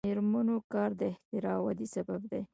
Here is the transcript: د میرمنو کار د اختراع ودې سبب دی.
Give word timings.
د 0.03 0.05
میرمنو 0.07 0.57
کار 0.73 0.91
د 0.99 1.01
اختراع 1.11 1.57
ودې 1.65 1.87
سبب 1.95 2.21
دی. 2.31 2.41